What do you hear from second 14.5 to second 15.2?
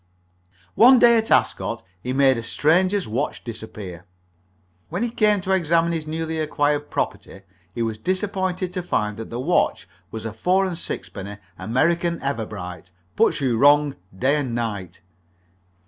night."